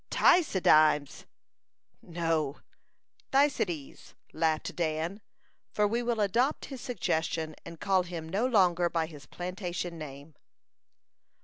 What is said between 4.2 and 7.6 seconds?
laughed Dan for we will adopt his suggestion,